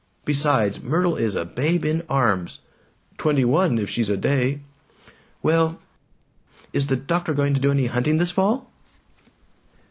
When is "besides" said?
0.25-0.81